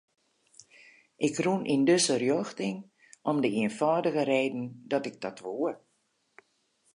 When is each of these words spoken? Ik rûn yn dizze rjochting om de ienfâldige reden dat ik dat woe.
Ik 1.27 1.35
rûn 1.45 1.63
yn 1.73 1.83
dizze 1.87 2.15
rjochting 2.17 2.77
om 3.29 3.37
de 3.43 3.49
ienfâldige 3.59 4.23
reden 4.33 4.61
dat 4.91 5.03
ik 5.09 5.15
dat 5.23 5.37
woe. 5.45 5.71